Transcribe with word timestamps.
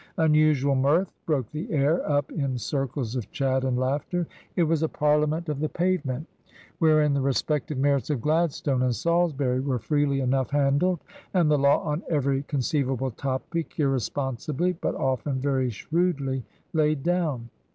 Unusual 0.17 0.73
mirth 0.73 1.13
broke 1.27 1.51
the 1.51 1.71
air 1.71 2.01
up 2.11 2.31
in 2.31 2.57
circles 2.57 3.15
of 3.15 3.29
chat 3.31 3.63
and 3.63 3.77
laughter; 3.77 4.25
it 4.55 4.63
was 4.63 4.81
a 4.81 4.89
parliament 4.89 5.47
of 5.47 5.59
the 5.59 5.69
pavement, 5.69 6.25
wherein 6.79 7.13
the 7.13 7.21
respective 7.21 7.77
TRANSITION. 7.79 8.03
219 8.07 8.07
merits 8.09 8.09
of 8.09 8.21
Gladstone 8.67 8.81
and 8.81 8.95
Salisbury 8.95 9.59
were 9.59 9.77
freely 9.77 10.19
enough 10.19 10.49
handled, 10.49 11.01
and 11.35 11.51
the 11.51 11.59
law 11.59 11.83
on 11.83 12.01
every 12.09 12.41
conceivable 12.41 13.11
topic 13.11 13.75
irre 13.77 14.01
sponsibly 14.01 14.73
but 14.81 14.95
often 14.95 15.35
very 15.39 15.69
shrewdly 15.69 16.45
laid 16.73 17.03
down. 17.03 17.51